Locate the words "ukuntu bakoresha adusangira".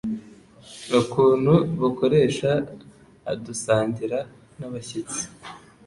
0.99-4.19